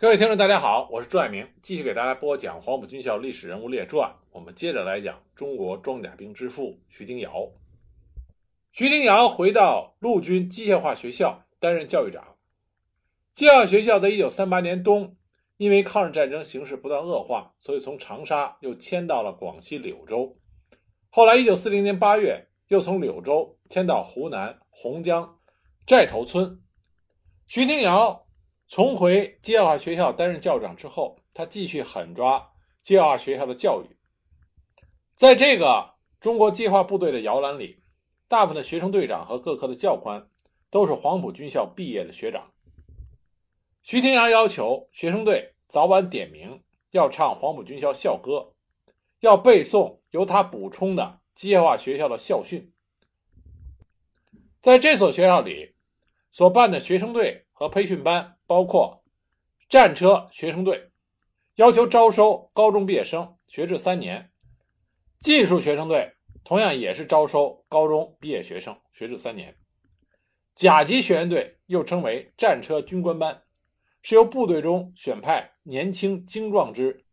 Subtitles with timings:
[0.00, 4.08] 各位听众，大家好，我是朱爱明，继续给大家播讲《黄埔军校历史人物列传》。
[4.32, 7.52] 我们接着来讲中国装甲兵之父徐丁瑶。
[8.72, 12.38] 徐丁瑶回到陆军机械化学校担任教育长。
[13.34, 15.14] 机械化学校在一九三八年冬，
[15.58, 20.34] 因为抗日战争形势不断恶化，所以从长沙又迁到了广西柳州。
[21.10, 25.38] 后来，一九四零年八月，又从柳州迁到湖南洪江
[25.86, 26.58] 寨头村。
[27.46, 28.26] 徐丁瑶。
[28.70, 33.96] 重回机械化学校担任校长之后，他继续狠抓机械化学校的教育。
[35.16, 37.82] 在这个中国计划部队的摇篮里，
[38.28, 40.24] 大部分的学生队长和各科的教官
[40.70, 42.52] 都是黄埔军校毕业的学长。
[43.82, 46.62] 徐天阳要求学生队早晚点名，
[46.92, 48.52] 要唱黄埔军校校歌，
[49.18, 52.72] 要背诵由他补充的机械化学校的校训。
[54.62, 55.74] 在这所学校里
[56.30, 58.36] 所办的学生队和培训班。
[58.50, 59.04] 包括
[59.68, 60.90] 战车学生队，
[61.54, 64.24] 要求招收高中毕业生，学制三年；
[65.20, 69.56] 技术学生队同样也是招收高中毕业学生，学制三年。
[70.56, 73.40] 甲级学员队又称为战车军官班，
[74.02, 77.04] 是由部队中选派年轻精壮之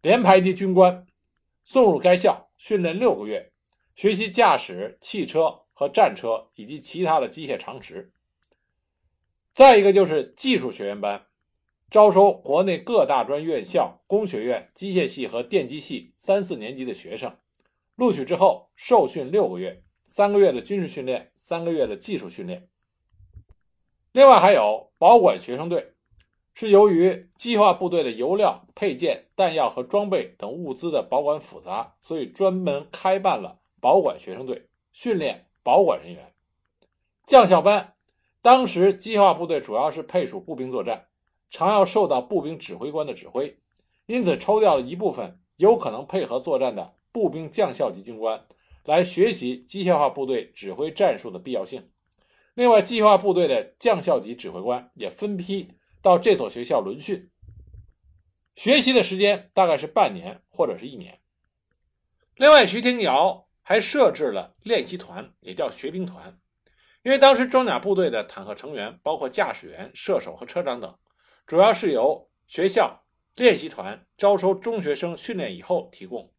[0.00, 1.06] 连排级军官
[1.62, 3.52] 送入该校训练六个月，
[3.94, 8.12] 学习驾驶汽车和战车以及其他的机械常识。
[9.54, 11.26] 再一个就是技术学员班，
[11.90, 17.36] 招收国内各大专院校、工学院机械系和电机系三四年级的学生，
[17.94, 22.66] 录取之后受训六个月，三个月的军事训练，三个月的技术训练。
[24.12, 25.92] 另外还有保管学生队，
[26.54, 36.32] 是由于计划部队的油料、配件、弹药和装备等物资的保管复杂，所以专门开办了保管学生队，训练保管人员。
[37.26, 37.91] 将校班。
[38.42, 41.06] 当时机械化部队主要是配属步兵作战，
[41.48, 43.56] 常要受到步兵指挥官的指挥，
[44.06, 48.44] 因此抽调了一部分有可能配合作战的步兵将校级军官
[48.84, 51.88] 来学习机械化部队指挥战术的必要性。
[52.54, 55.68] 另外，机械化部队的将校级指挥官也分批
[56.02, 57.30] 到这所学校轮训，
[58.56, 61.20] 学习的时间大概是半年或者是一年。
[62.34, 66.36] 另外，徐廷瑶还设置了练习团，也叫学兵团。
[67.02, 70.96] 因为当时装甲部队的坦克成员包括驾驶员、射手和车长等，
[71.46, 73.02] 主要是由学校
[73.34, 76.32] 练习团招收中学生训练以后提供。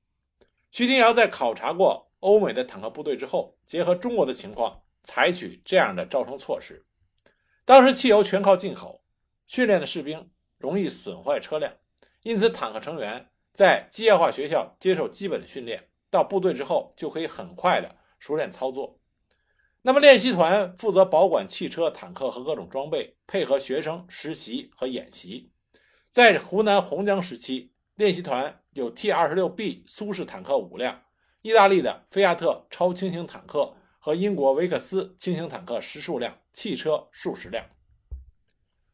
[0.71, 6.85] 徐廷瑶在考察过欧美的坦克部队之后，结合中国的情况，采取这样的招生措施。
[7.65, 9.03] 当时汽油全靠进口，
[9.47, 11.73] 训练的士兵容易损坏车辆，
[12.21, 18.97] 因此坦克成员在机械化学校接受基本训练，到部队之后就可以很快的熟练操作。
[19.85, 25.51] 那么练习团负责保管汽车、坦克和各种装备，配合学生实习和演习。
[26.09, 31.01] 在湖南洪江时期，练习团有 T 二十六 B 苏式坦克五辆，
[31.41, 37.65] 意大利的菲亚特超轻型坦克和英国维克斯轻型坦克十数辆，汽车数十辆。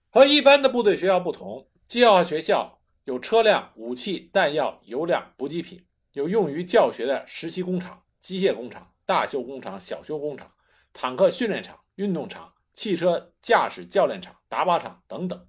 [0.09, 10.51] 和一般的部队学校不同，机要学校有车辆、武器、弹药、油量、补给品，有用于教学的实习工厂、机械工厂、大修工厂、小修工厂。
[10.93, 15.47] 坦克训练场、运动场、汽车驾驶教练场、打靶场等等。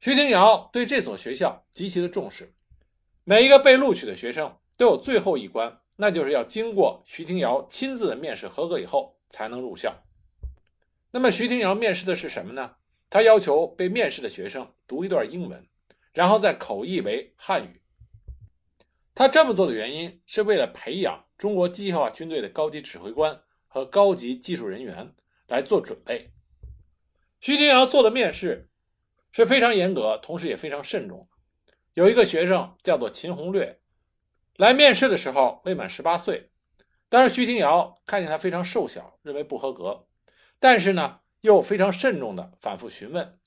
[0.00, 2.52] 徐廷瑶对这所学校极其的重视，
[3.24, 9.94] 每一个被录取的学生都有最后一关，那就是要经过徐廷瑶亲自的面试合格以后才能入校。
[11.10, 12.76] 那么徐廷瑶面试的是什么呢？
[13.08, 15.64] 他要求被面试的学生读一段英文，
[16.12, 17.80] 然后再口译为汉语。
[19.14, 23.40] 他这么做的原因是为了培养中国机械化军队的高级指挥官。
[23.74, 25.12] 和高级技术人员
[25.48, 26.30] 来做准备。
[27.40, 28.70] 徐廷瑶做的面试
[29.32, 31.28] 是非常严格，同时也非常慎重。
[31.94, 33.80] 有一个学生叫做秦红略，
[34.58, 36.52] 来面试的时候未满十八岁。
[37.08, 40.06] 当时徐廷瑶看见他非常瘦小，认为不合格，
[40.60, 43.40] 但是呢又非常慎重的反复询问，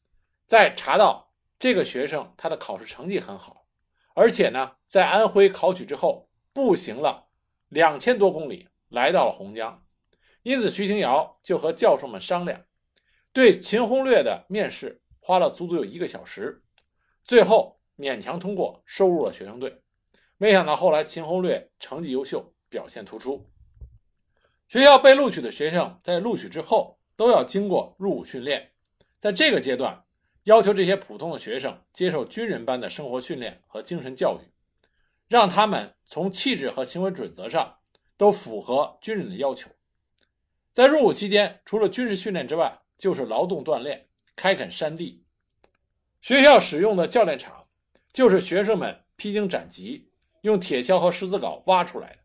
[0.46, 3.66] 在查到这个学生他的考试成绩很好，
[4.14, 7.30] 而且呢在安徽考取之后步行了
[7.70, 9.86] 两千多公里来到了洪江。
[10.48, 12.64] 因此，徐廷瑶就和教授们商量，
[13.34, 16.64] 对秦红略的面试花了足足有一个小时，
[17.26, 19.82] 最后勉强通过，收入了学生队。
[20.38, 23.46] 没想到后来秦红略成绩优秀，表现突出。
[24.70, 28.72] 学校被录取的学生在录取之后都要经过入伍训练，
[29.20, 30.02] 在这个阶段，
[30.44, 34.48] 要求这些普通的学生接受军人般的生活训练和精神教育，
[35.28, 37.80] 让他们从气质和行为准则上
[38.16, 39.70] 都符合军人的要求。
[40.78, 45.26] 在入伍期间，除了军事训练之外，就是劳动锻炼、开垦山地。
[46.22, 47.66] 学校使用的教练场
[48.14, 52.20] 就是学生们披荆斩棘，用铁锹和石子镐挖出来的。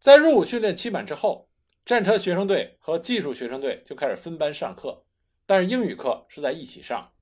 [0.00, 1.48] 在入伍训练期满之后，
[1.86, 5.04] 战车学生队和技术学生队就开始分班上课，
[5.46, 7.12] 但是英语课是在一起上。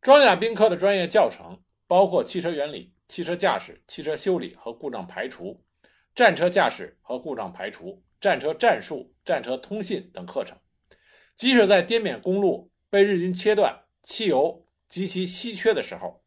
[0.00, 5.60] 装甲兵科的专业教程包括汽车原理、汽车驾驶、汽车修理和故障排除、
[6.14, 10.56] 战车驾驶和故障排除、战车战术、战车通信等课程。
[11.34, 16.22] 即使在滇缅公路被日军切断、汽油极其稀缺的时候，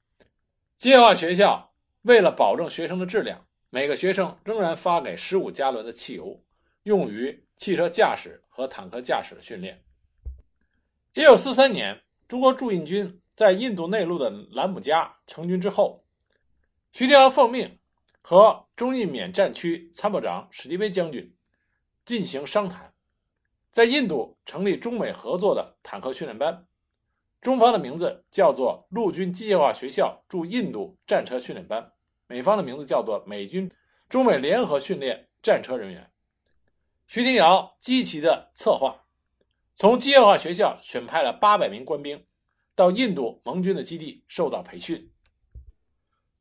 [0.78, 1.74] 机械化学校
[2.04, 6.44] 为了保证学生的质量，每个学生仍然发给十五加仑的汽油，
[6.84, 9.84] 用于汽车驾驶和坦克驾驶的训练。
[11.14, 13.18] 一九四三年，中国驻印军。
[13.34, 16.06] 在印度内陆的兰姆加成军之后，
[16.92, 17.80] 徐天阳奉命
[18.22, 21.34] 和中印缅战区参谋长史迪威将军
[22.06, 22.94] 进行商谈，
[23.72, 26.66] 在印度成立中美合作的坦克训练班，
[27.42, 31.94] 中方的名字叫做陆军机械化学校驻印度战车训练班，
[32.28, 33.72] 美方的名字叫做美军
[34.10, 36.12] 中美联合训练战车人员。
[37.08, 39.06] 徐廷瑶积极的策划，
[39.76, 42.26] 从机械化学校选派了八百名官兵。
[42.74, 45.12] 到印度盟军的基地受到培训。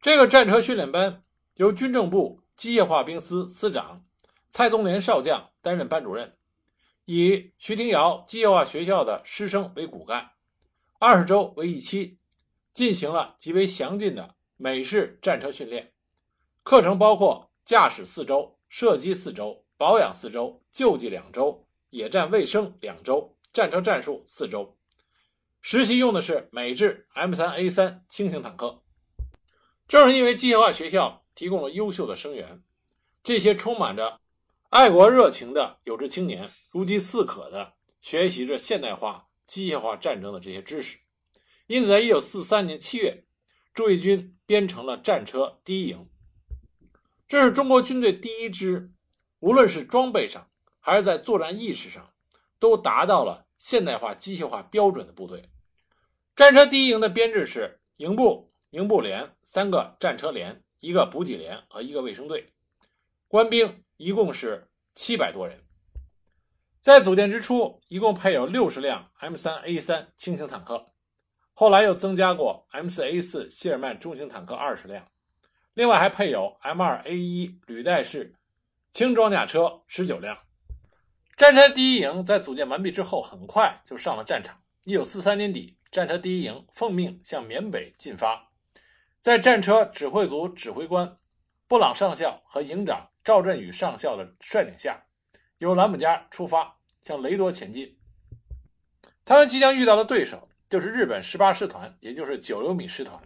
[0.01, 1.25] 这个战车训练班
[1.57, 4.07] 由军政部机械化兵司司长
[4.51, 6.37] 蔡宗廉少将担任班主任，
[7.05, 10.33] 以徐廷瑶机械化学校的师生为骨干，
[10.99, 12.19] 二十周为一期，
[12.75, 15.93] 进行了极为详尽的美式战车训练。
[16.65, 24.77] 课程包括驾驶四周、射击四周、保养四周、救济两周、野战卫生两周、战车战术四周。
[25.61, 28.83] 实习用的是美制 M3A3 轻型坦克。
[29.87, 32.63] 正是因为机械化学校提供了优秀的生源，
[33.23, 34.21] 这些充满着
[34.71, 40.97] 爱国热情的有志青年如饥似渴的学习着现代化机械化战争的这些知识。
[41.67, 43.25] 因此，在1943年7月，
[43.75, 46.09] 驻印军编成了战车第一营。
[47.27, 48.93] 这是中国军队第一支，
[49.41, 52.09] 无论是装备上还是在作战意识上，
[52.61, 53.47] 都达到了。
[53.59, 55.51] 现代化机械化标准的部队，
[56.35, 62.47] 战车第一营的编制是营部、营部连三个战车连、一个补给连和一个卫生队，
[63.29, 65.63] 官兵一共是七百多人。
[66.81, 70.95] 在组建之初，一共配有六十辆 M3A3 轻型坦克，
[71.53, 75.07] 后来又增加过 M4A4 谢尔曼中型坦克二十辆，
[75.75, 78.35] 另外还配有 M2A1 履带式
[78.91, 80.39] 轻装甲车十九辆。
[81.37, 84.63] 战车第一营在组建完毕之后，很快就上了战场。
[84.85, 88.49] 一九四三年底，战车第一营奉命向缅北进发，
[89.21, 91.19] 在战车指挥组指挥官
[91.69, 95.05] 布朗上校和营长赵振宇上校的率领下，
[95.59, 97.99] 由兰姆加出发，向雷多前进。
[99.25, 103.23] 他们即将遇到的对手就是日本十八师团，也就是九流米师团。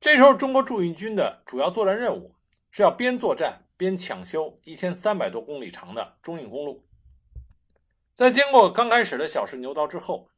[0.00, 2.34] 这时候，中国驻印军的主要作战任务
[2.70, 6.84] 是要边作战边抢修一千三百多公里长的中印公路。
[8.14, 10.28] 在经过刚开始的小试牛刀之后，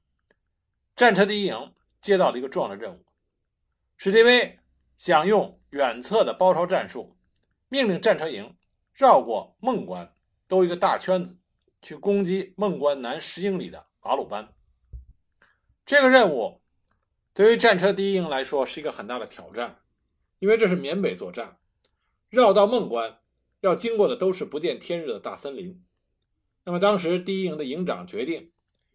[0.95, 3.05] 战车第一营接到了一个重要的任务。
[3.97, 4.59] 史迪威
[4.97, 7.17] 想用远侧的包抄战术，
[7.69, 8.57] 命令战车营
[8.93, 10.15] 绕过孟关，
[10.47, 11.37] 兜一个大圈子，
[11.83, 14.53] 去攻击孟关南十英里的瓦鲁班。
[15.85, 16.63] 这个任务
[17.33, 19.83] 对于战车第一营来说是一个很大的挑战，
[20.39, 21.59] 因为这是缅北作战，
[22.31, 23.19] 绕到孟关
[23.61, 25.85] 要经过的都是不见天日的大森林。
[26.65, 28.53] 那么，当时第一营的营长决定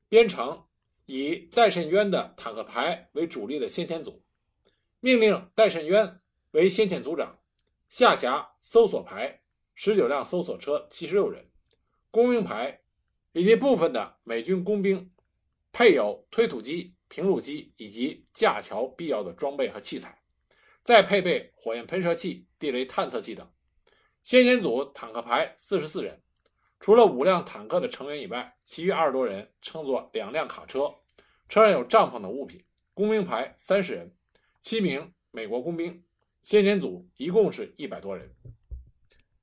[0.08, 0.66] 编成
[1.06, 4.24] 以戴慎渊的坦克排为主力的先遣组，
[5.00, 6.20] 命令戴慎渊
[6.52, 7.40] 为先遣组长，
[7.90, 9.42] 下辖搜索排
[9.74, 11.50] 十九辆搜索车，七十六人，
[12.12, 12.82] 工兵排
[13.32, 15.12] 以及部分的美军工兵，
[15.72, 20.22] 配有推土机、平路机以及架桥必要的装备和器材，
[20.84, 23.52] 再配备火焰喷射器、地雷探测器等。
[24.22, 26.22] 先遣组坦克排四十四人。
[26.80, 30.94] 除了五辆坦克的成员以外，其余二十多人乘坐两辆卡车，
[31.50, 32.64] 车上有帐篷等物品。
[32.94, 34.16] 工兵排三十人，
[34.62, 36.04] 七名美国工兵。
[36.42, 38.34] 先遣组一共是一百多人。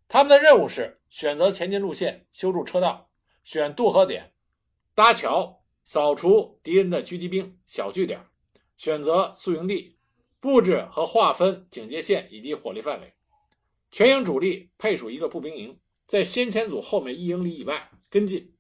[0.08, 3.10] 他们的任务是选择前进路线，修筑车道，
[3.44, 4.32] 选渡河点，
[4.94, 8.20] 搭桥，扫除敌人的狙击兵小据点，
[8.76, 9.98] 选择宿营地，
[10.40, 13.12] 布置和划分警戒线以及火力范围。
[13.90, 15.78] 全营主力配属一个步兵营。
[16.06, 18.54] 在先遣组后面一英里以外跟进，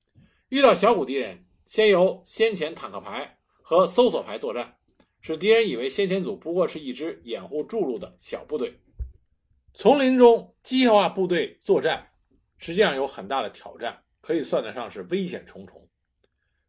[0.48, 4.76] 遇到小股敌人，先由先遣坦克排和搜索排作战，
[5.26, 8.78] 使敌人以为先遣组不过是一支掩护筑路的小部队。
[9.74, 12.12] 丛林中机械化部队作战，
[12.58, 15.90] 实际上有很大的挑战，可以算得上是危险重重。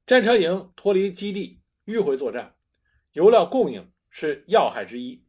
[0.07, 2.55] 战车营脱离基地迂回作战，
[3.11, 5.23] 油料供应是要害之一。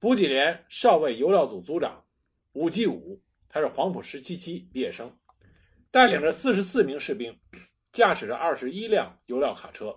[0.00, 2.04] 补给连少尉油料组组长
[2.54, 5.16] 武继武，他是黄埔十七期毕业生，
[5.92, 7.38] 带领着四十四名士兵，
[7.92, 9.96] 驾驶着二十一辆油料卡车，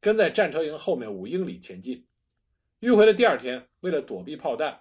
[0.00, 2.06] 跟在战车营后面五英里前进。
[2.80, 4.80] 迂回的第二天，为了躲避炮弹，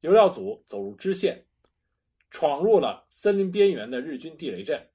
[0.00, 1.44] 油料组走入支线，
[2.30, 4.88] 闯入了森林边缘的日军地雷阵，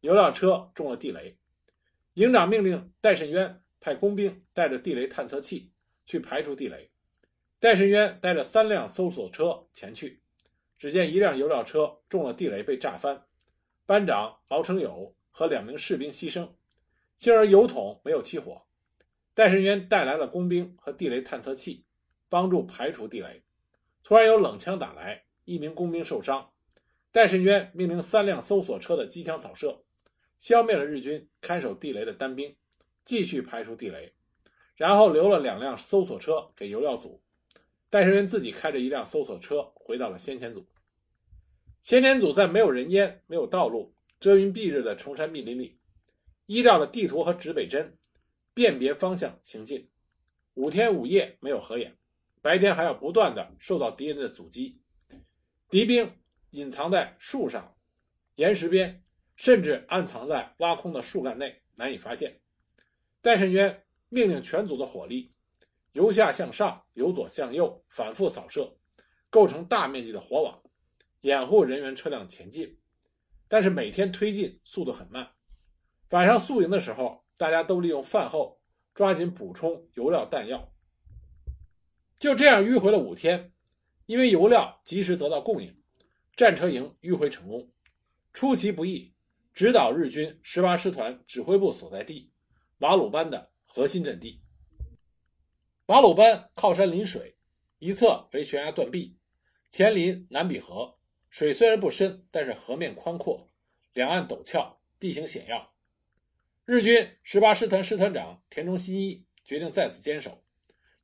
[0.00, 1.36] 油料车中了地雷。
[2.14, 5.70] 营长命令戴慎渊派工兵带着地雷探测器
[6.06, 6.90] 去排除地雷。
[7.60, 10.22] 戴慎渊带着三辆搜索车前去，
[10.78, 13.26] 只见一辆油料车中了地雷被炸翻，
[13.84, 16.48] 班长毛成友和两名士兵牺牲，
[17.16, 18.67] 幸而油桶没有起火。
[19.38, 21.84] 戴神渊带来了工兵和地雷探测器，
[22.28, 23.44] 帮助排除地雷。
[24.02, 26.50] 突然有冷枪打来，一名工兵受伤，
[27.12, 29.84] 戴神渊命令三辆搜索车的机枪扫射，
[30.38, 32.56] 消灭了日军看守地雷的单兵，
[33.04, 34.12] 继续排除地雷，
[34.74, 37.22] 然后留了两辆搜索车给油料组。
[37.88, 40.66] 戴神渊自己开着一辆搜索车回到了先遣组。
[41.80, 45.78] 先遣组在没有人烟、没有道路、遮云蔽日的崇山密林里，
[46.46, 47.96] 依照着地图和指北针，
[48.58, 49.88] 辨别方向行进。
[50.54, 51.96] 五天五夜没有合眼，
[52.42, 54.82] 白天还要不断的受到敌人的阻击。
[55.70, 56.12] 敌兵
[56.50, 57.76] 隐藏在树上、
[58.34, 59.00] 岩石边，
[59.36, 62.40] 甚至暗藏在挖空的树干内，难以发现。
[63.20, 65.32] 戴胜渊命令全组的火力。
[65.92, 68.76] 由下向上，由左向右，反复扫射，
[69.30, 70.60] 构成大面积的火网，
[71.20, 72.76] 掩护人员车辆前进。
[73.46, 75.30] 但是每天推进速度很慢。
[76.10, 78.60] 晚上宿营的时候，大家都利用饭后
[78.92, 80.70] 抓紧补充油料弹药。
[82.18, 83.52] 就这样迂回了五天，
[84.06, 85.80] 因为油料及时得到供应，
[86.36, 87.70] 战车营迂回成功。
[88.32, 89.14] 出其不意，
[89.54, 92.32] 直捣日军十八师团指挥部所在地
[92.80, 94.42] 瓦鲁班的核心阵地。
[95.86, 97.36] 瓦鲁班靠山临水，
[97.78, 99.16] 一侧为悬崖断壁，
[99.70, 100.98] 前临南比河。
[101.30, 103.46] 水虽然不深，但是河面宽阔，
[103.92, 105.72] 两岸陡峭，地形险要。
[106.70, 110.44] 日军十八师团师团长田中新一决定在此坚守，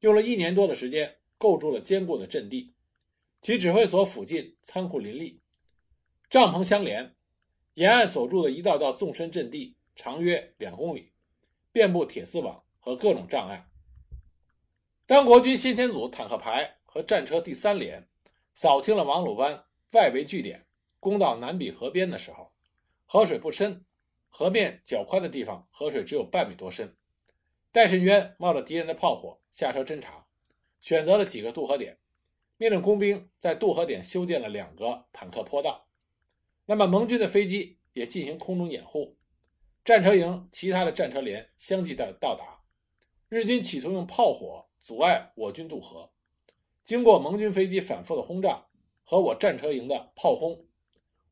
[0.01, 2.75] 用了一年多的时间构筑了坚固的阵地。
[3.41, 5.41] 其指挥所附近仓库林立，
[6.29, 7.17] 帐篷相连，
[7.77, 11.15] 沿岸所筑的一道道纵深阵地长约两公里，
[11.73, 13.67] 遍布铁丝网和各种障碍。
[15.07, 18.07] 当国军先遣组坦克排和战车第三连
[18.53, 20.67] 扫清了王鲁班外围据点，
[21.01, 22.53] 攻到南比河边的时候，
[23.07, 23.83] 河水不深，
[24.37, 26.97] 河面较宽的地方河水只有半米多深。
[27.71, 30.27] 戴胜渊冒着敌人的炮火下车侦查，
[30.81, 32.01] 选择了几个渡河点，
[32.57, 35.87] 命令工兵在渡河点修建了两个坦克坡道。
[36.67, 39.17] 那么盟军的飞机也进行空中掩护，
[39.85, 42.61] 战车营其他的战车连相继的到达，
[43.29, 44.67] 日军企图用炮火。
[44.81, 46.11] 阻碍我军渡河，
[46.83, 48.67] 经过盟军飞机反复的轰炸
[49.03, 50.67] 和我战车营的炮轰，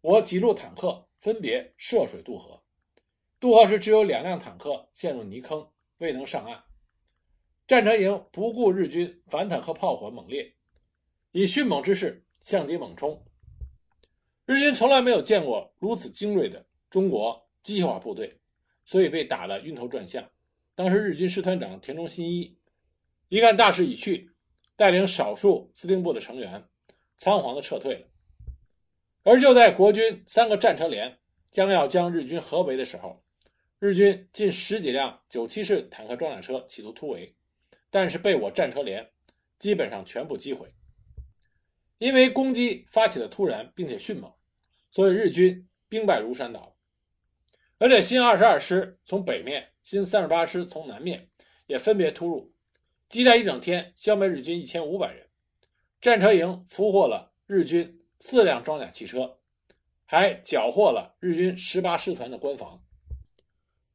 [0.01, 2.62] 我几路坦克分别涉水渡河。
[3.43, 5.69] 渡河时只有两辆坦克陷入泥坑，
[5.99, 6.63] 未能上岸。
[7.67, 10.55] 战车营不顾日军反坦克炮火猛烈，
[11.33, 13.27] 以迅猛之势向敌猛冲。
[14.47, 18.39] 日军从来没有见过如此精锐的中国机械化部队，
[18.85, 20.25] 所以被打得晕头转向。
[20.77, 22.57] 当时日军师团长田中新一。
[23.29, 24.31] 一看大势已去，
[24.77, 26.69] 带领少数司令部的成员
[27.17, 28.07] 仓皇的撤退了。
[29.25, 31.19] 而就在国军三个战车连
[31.51, 33.21] 将要将日军合围的时候，
[33.85, 37.35] 日军近十几辆九七式坦克装甲车企图突围，
[37.91, 39.11] 但是被我战车连
[39.59, 40.73] 基本上全部击毁。
[41.99, 44.33] 因为攻击发起的突然并且迅猛，
[44.93, 46.77] 所以日军兵败如山倒。
[47.79, 51.29] 而且新二十二师从北面，新三十八师从南面
[51.67, 52.55] 也分别突入。
[53.09, 55.27] 激战一整天，消灭日军一千五百人，
[56.01, 59.41] 战车营俘获了日军四辆装甲汽车，
[60.05, 62.81] 还缴获了日军十八师团的官房。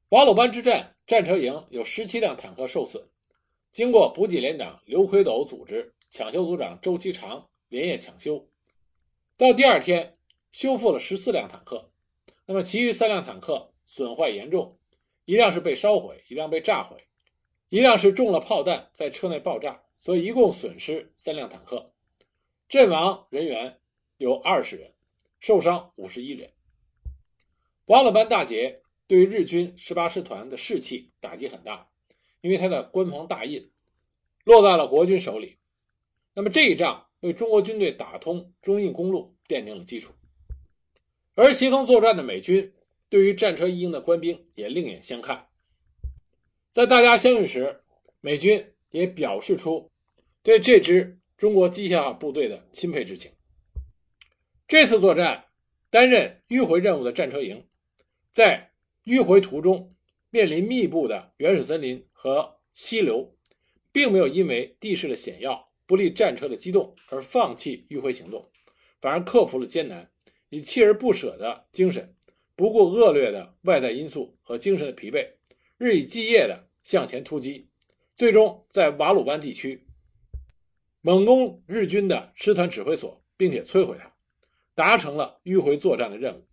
[0.09, 3.09] 瓦鲁班之战，战车营有十七辆坦克受损，
[3.73, 8.47] 经过补给连长刘奎斗组织，抢修组长周其长连夜抢修，
[9.35, 10.17] 到第二天
[10.53, 11.91] 修复了十四辆坦克。
[12.45, 14.79] 那么其余三辆坦克损坏严重，
[15.25, 16.95] 一辆是被烧毁，一辆被炸毁。
[17.67, 21.91] 一辆是中了炮弹，在车内爆炸，所以一共损失三辆坦克，
[22.69, 23.81] 阵亡人员
[24.15, 24.93] 有二十人，
[25.41, 26.53] 受伤五十一人。
[27.87, 31.89] 瓦鲁班大捷对于日军十八师团的士气打击很大，
[32.41, 33.71] 因为他的官方大印
[34.43, 35.57] 落在了国军手里。
[36.33, 40.13] 那么这一仗为中国军队打通中印公路奠定了基础，
[41.35, 42.73] 而协同作战的美军
[43.09, 45.47] 对于战车一营的官兵也另眼相看。
[46.69, 47.81] 在大家相遇时，
[48.21, 49.89] 美军也表示出
[50.43, 53.31] 对这支中国机械化部队的钦佩之情。
[54.67, 55.45] 这次作战，
[55.89, 57.65] 担任迂回任务的战车营，
[58.31, 58.71] 在
[59.07, 59.95] 迂回途中
[60.29, 63.33] 面临密布的原始森林和溪流，
[63.93, 68.45] 并没有因为地势的险要不利战车的机动而放弃迂回行动，
[68.99, 70.11] 反而克服了艰难，
[70.49, 72.13] 以锲而不舍的精神，
[72.53, 75.25] 不顾恶劣的外在因素和精神的疲惫，
[75.77, 77.69] 日以继夜的向前突击，
[78.13, 79.87] 最终在瓦鲁班地区
[80.99, 84.13] 猛攻日军的师团指挥所，并且摧毁它。
[84.75, 86.45] 达成了迂回作战的任务。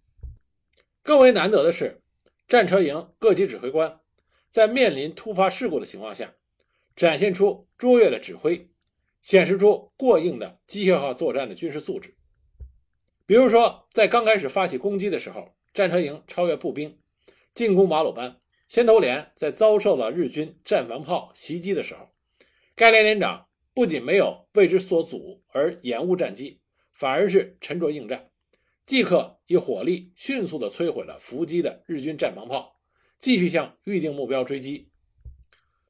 [1.03, 2.01] 更为难得的是，
[2.47, 4.01] 战车营各级指挥官
[4.51, 6.35] 在面临突发事故的情况下，
[6.95, 8.69] 展现出卓越的指挥，
[9.23, 12.15] 显示出过硬的机械化作战的军事素质。
[13.27, 16.99] 比如说，在刚开始发起攻击的时候，战车营超越步兵
[17.55, 22.09] 进攻马鲁班，先头连在遭受了日军战防炮袭击的时候，
[22.77, 26.61] 该连连长不仅没有为之所阻而延误战机。
[26.97, 28.31] 反而是沉着应战，
[28.87, 32.79] 即刻以火力迅速地摧毁了伏击的日军战防炮，
[33.19, 34.91] 继续向预定目标追击。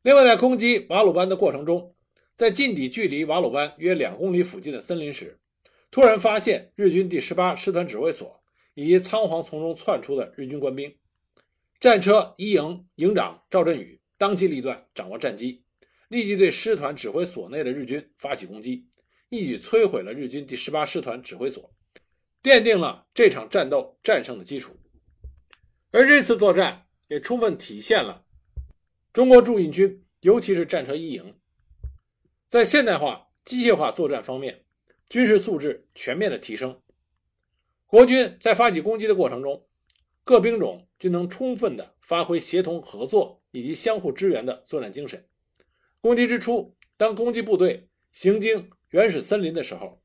[0.02, 1.94] 另外，在攻击瓦鲁班的过程中，
[2.36, 5.40] 在近底距离瓦鲁班约两公里附近的森林时，
[5.90, 8.40] 突然发现日军第十八师团指挥所
[8.74, 10.94] 以及仓皇从中窜出的日军官兵。
[11.80, 15.64] 战车一营营长赵振宇当机立断，掌握战机，
[16.08, 18.86] 立即对师团指挥所内的日军发起攻击。
[19.30, 21.73] 一举摧毁了日军第十八师团指挥所，
[22.44, 24.76] 奠定了这场战斗战胜的基础。
[25.90, 28.22] 而这次作战也充分体现了
[29.14, 31.34] 中国驻印军，尤其是战车一营，
[32.50, 34.62] 在现代化、机械化作战方面，
[35.08, 36.78] 军事素质全面的提升。
[37.86, 39.66] 国军在发起攻击的过程中，
[40.22, 45.24] 各兵种均能充分的发挥协同合作以及相互支援的作战精神。
[46.02, 50.02] 攻击之初，当攻击部队行经原始森林的时候，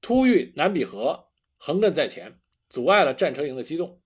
[0.00, 1.27] 突遇南比河
[1.58, 2.40] 横亘在前，
[2.70, 4.00] 阻碍了战车营的机动。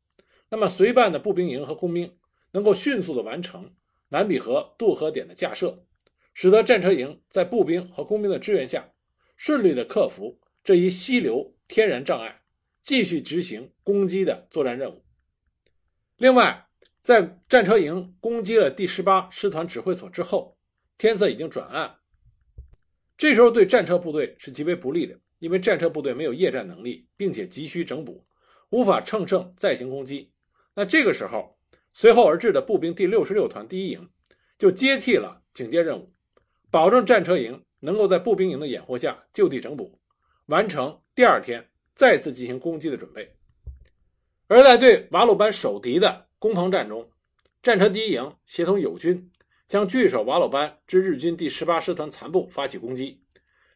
[0.49, 2.19] 那么随伴的步兵营和工兵
[2.51, 3.73] 能够迅速的完成
[4.09, 5.87] 南比河渡河点的架设，
[6.35, 8.87] 使得战车营在步兵和工兵的支援下，
[9.37, 12.43] 顺利的克服这一溪流天然障碍，
[12.83, 15.03] 继续执行攻击的作战任务。
[16.17, 16.67] 另外，
[17.01, 20.57] 在战车营攻击了第十八师团指挥所之后，
[20.99, 21.99] 天色已经转暗。
[23.17, 28.25] 这时候对战车部队是极为不利的，因为战车部队没有夜战能力，并且急需整补，
[28.71, 30.31] 无法乘胜再行攻击。
[30.73, 31.59] 那这个时候，
[31.93, 34.09] 随后而至的步兵第六十六团第一营
[34.57, 36.09] 就接替了警戒任务，
[36.71, 39.99] 保证战车营能够在步兵营的掩护下就地整补，
[40.47, 43.29] 完成第二天再次进行攻击的准备。
[44.47, 47.11] 而在对瓦鲁班守敌的攻防战中，
[47.65, 49.29] 战车第一营协同友军。
[49.67, 53.22] 向据守瓦鲁班之日军第十八师团残部发起攻击，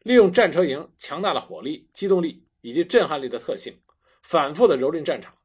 [0.07, 3.77] 利用战车营强大的火力、机动力以及震撼力的特性，
[4.23, 5.35] 反复的蹂躏战场，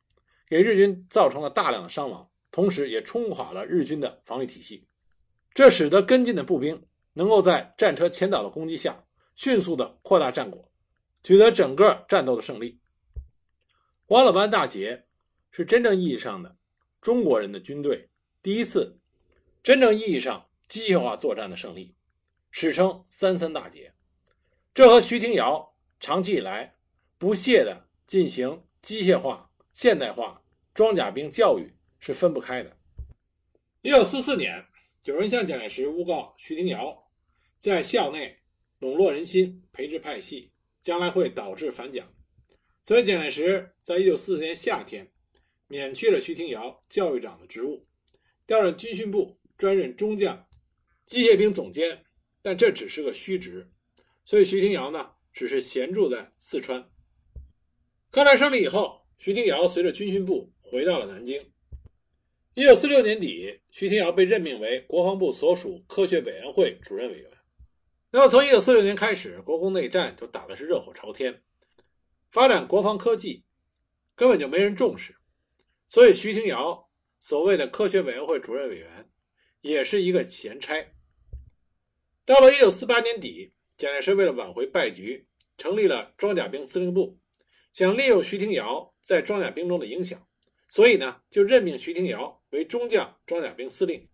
[0.46, 4.86] 给日军造成了大量的伤亡，同时也冲垮了日军的防御体系。
[5.52, 6.80] 这使得跟进的步兵
[7.12, 10.70] 能够在战车前导的攻击下，迅速的扩大战果，
[11.24, 12.78] 取得整个战斗的胜利。
[14.06, 15.04] 瓦鲁班大捷
[15.50, 16.54] 是真正意义上的
[17.00, 18.08] 中国人的军队
[18.40, 18.96] 第一次。
[19.64, 21.92] 真正意义上机械化作战的胜利，
[22.52, 23.92] 史称“三三大捷”。
[24.74, 26.74] 这和徐廷瑶长期以来
[27.18, 32.76] 不懈地进行机械化、现代化装甲兵教育是分不开的。
[33.82, 34.64] 一九四四年，
[35.04, 36.96] 有人向蒋介石诬告徐廷瑶
[37.58, 38.34] 在校内
[38.78, 42.06] 笼络人心、培植派系，将来会导致反蒋。
[42.84, 45.06] 所以，蒋介石在一九四四年夏天
[45.68, 47.86] 免去了徐廷瑶教育长的职务，
[48.46, 49.38] 调任军训部。
[49.58, 50.44] 专任中将
[51.06, 51.96] 机械兵总监，
[52.40, 53.64] 但这只是个虚职，
[54.24, 56.82] 所以徐廷瑶呢，只是闲住在四川。
[58.10, 61.40] 抗战胜利以后，徐廷瑶随着军训部回到了南京。
[62.54, 67.30] 一九四六年底，徐廷瑶被任命为国防部所属科学委员会主任委员。
[68.10, 71.42] 那么，从一九四六年开始，国共内战就打的是热火朝天，
[72.30, 73.44] 发展国防科技
[74.14, 75.14] 根本就没人重视，
[75.88, 79.08] 所以徐廷瑶所谓的科学委员会主任委员。
[79.62, 80.74] 也是一个闲差。
[82.24, 85.26] 到了一九四八年底，蒋介石为了挽回败局，
[85.58, 87.18] 成立了装甲兵司令部，
[87.72, 90.26] 想利用徐廷瑶在装甲兵中的影响，
[90.68, 94.08] 所以呢，就任命徐廷瑶为中将装甲兵司令。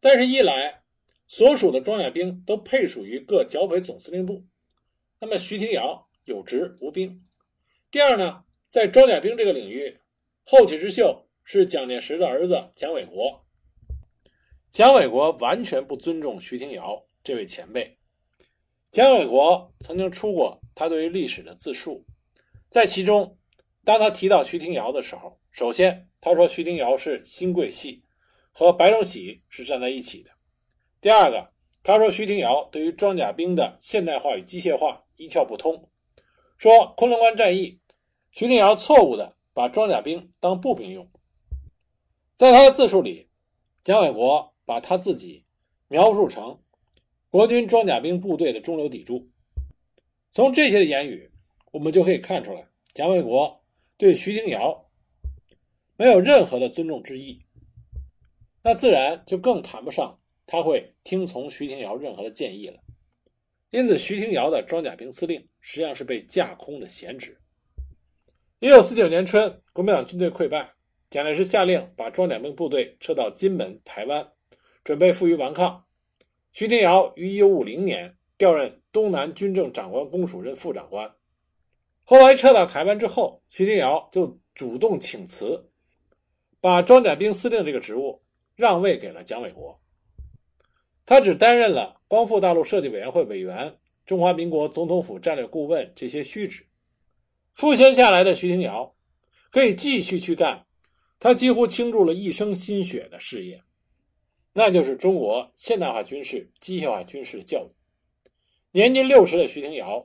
[0.00, 0.82] 但是，一来
[1.26, 4.46] 所属的装甲兵都配属于各剿匪总司令部，
[5.18, 7.20] 那么徐廷瑶有职无兵；
[7.90, 9.98] 第二呢，在装甲兵这个领域，
[10.44, 13.44] 后起之秀是蒋介石的儿子蒋纬国。
[14.70, 17.97] 蒋纬国完全不尊重徐廷瑶这位前辈。
[18.90, 22.02] 蒋纬国曾经出过他对于历史的自述，
[22.70, 23.36] 在其中，
[23.84, 28.02] 当他提到徐廷瑶的时候，首先他说徐廷瑶是新贵系，
[28.50, 30.30] 和白崇禧是站在一起的。
[31.02, 31.46] 第二个，
[31.82, 35.90] 他说徐廷瑶对于装甲兵的现代化与机械化一窍不通，
[36.56, 37.78] 说昆仑关战役，
[38.32, 41.06] 徐廷瑶错误的把装甲兵当步兵用。
[42.36, 43.28] 在他的自述里，
[43.84, 45.44] 蒋纬国把他自己
[45.88, 46.58] 描述成。
[47.30, 49.28] 国军装甲兵部队的中流砥柱。
[50.32, 51.30] 从这些言语，
[51.72, 53.62] 我们就可以看出来，蒋纬国
[53.96, 54.90] 对徐廷瑶
[55.96, 57.38] 没有任何的尊重之意，
[58.62, 62.78] 那自然就更谈不上他会听从徐廷瑶任何的建议了。
[63.70, 67.36] 因此，徐廷瑶的装甲兵司令实际上是被架空的闲职。
[68.60, 70.70] 一九四九年春，国民党军队溃败，
[71.10, 74.26] 蒋介石下令把装甲兵部队撤到金门、台湾，
[74.82, 75.84] 准备负隅顽抗。
[76.52, 81.08] 徐廷瑶于1950年调任东南军政长官公署任副长官，
[82.04, 85.62] 后来撤到台湾之后，徐廷瑶就主动请辞，
[86.60, 88.20] 把装甲兵司令这个职务
[88.56, 89.78] 让位给了蒋纬国。
[91.06, 96.66] 他只担任了光复大陆设计委员会委员、中华民国总统府战略顾问这些虚职。
[97.54, 98.94] 赋闲下来的徐廷瑶
[99.50, 100.66] 可以继续去干
[101.18, 103.62] 他几乎倾注了一生心血的事业。
[104.58, 107.70] 那就是中国现代化军事、机械化军事的教育。
[108.72, 110.04] 年近六十的徐廷瑶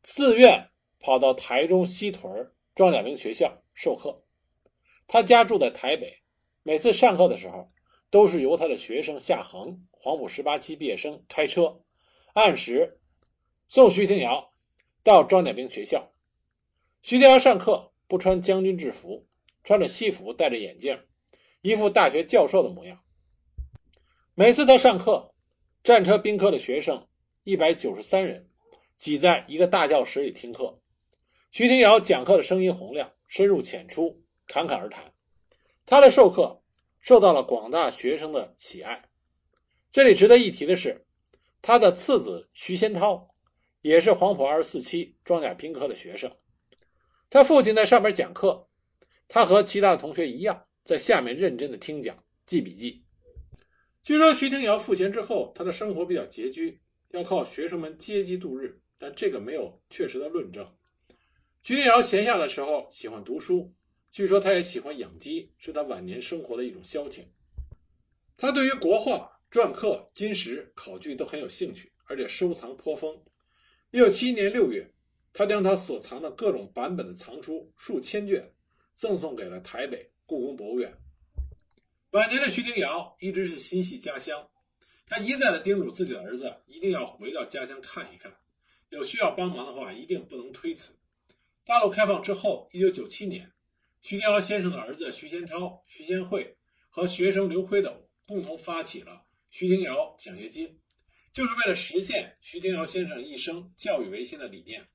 [0.00, 4.24] 自愿跑到台中西屯装甲兵学校授课。
[5.06, 6.10] 他家住在台北，
[6.62, 7.70] 每次上课的时候，
[8.08, 11.78] 都是由他的学生夏恒（黄埔十八期毕业生）开车，
[12.32, 12.98] 按时
[13.68, 14.52] 送徐廷瑶
[15.02, 16.10] 到装甲兵学校。
[17.02, 19.26] 徐廷瑶上课不穿将军制服，
[19.62, 20.98] 穿着西服，戴着眼镜，
[21.60, 22.98] 一副大学教授的模样。
[24.34, 25.30] 每次他上课，
[25.84, 27.06] 战车兵科的学生
[27.44, 28.48] 一百九十三人
[28.96, 30.74] 挤在一个大教室里听课。
[31.50, 34.10] 徐廷瑶讲课的声音洪亮，深入浅出，
[34.46, 35.04] 侃侃而谈。
[35.84, 36.58] 他的授课
[37.02, 39.02] 受到了广大学生的喜爱。
[39.92, 40.98] 这里值得一提的是，
[41.60, 43.28] 他的次子徐先涛
[43.82, 46.34] 也是黄埔二十四期装甲兵科的学生。
[47.28, 48.66] 他父亲在上面讲课，
[49.28, 52.16] 他和其他的同学一样，在下面认真的听讲、
[52.46, 53.01] 记笔记。
[54.02, 60.68] 据说徐廷瑶赋闲之后，他的生活比较拮据，要靠学生们接济度日，但这个没有确实的论证。
[61.62, 63.72] 徐廷瑶闲下的时候喜欢读书，
[64.10, 67.24] 据说他也喜欢养鸡，是他晚年生活的一种消遣。
[68.36, 73.16] 他对于国画、篆刻、金石、考据都很有兴趣，而且收藏颇丰。
[73.92, 74.92] 一九七一年六月，
[75.32, 78.52] 他将他所藏的各种版本的藏书数千卷，
[78.94, 80.92] 赠送给了台北故宫博物院。
[82.12, 84.46] 晚年的徐廷瑶一直是心系家乡，
[85.06, 88.30] 他一再的叮嘱自己的儿子一定要回到家乡看一看，
[88.90, 90.92] 有需要帮忙的话一定不能推辞。
[91.64, 93.50] 大陆开放之后，一九九七年，
[94.02, 96.54] 徐廷瑶先生的儿子徐先涛、徐先惠
[96.90, 100.78] 和学生刘奎斗共同发起了徐廷瑶奖学金，
[101.32, 104.86] 就是为了实现徐廷瑶先生一生教育维新的理念。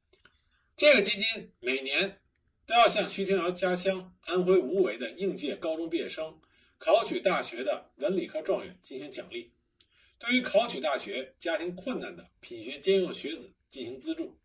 [0.75, 2.21] 这个基金每年
[2.67, 6.39] 都要向徐廷瑶家乡安徽无为的应届高中毕业生。
[6.77, 9.51] 考取大学的文理科状元进行奖励，
[10.19, 14.37] 对于考取大学家庭困难的品学兼优的学子进行资助。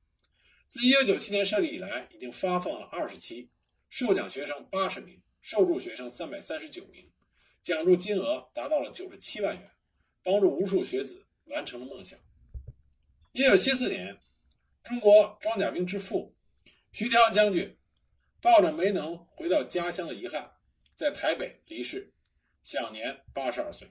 [0.66, 3.50] 自1997年设立以来，已经发放了二十期，
[3.90, 7.06] 受奖学生八十名，受助学生三百三十九名，
[7.62, 9.70] 奖助金额达到了九十七万元，
[10.22, 12.18] 帮助无数学子完成了梦想。
[13.34, 14.18] 1974年，
[14.82, 16.34] 中国装甲兵之父
[16.92, 17.76] 徐调将军
[18.40, 20.50] 抱着没能回到家乡的遗憾，
[20.94, 22.11] 在台北离世。
[22.62, 23.90] 享年八十二岁。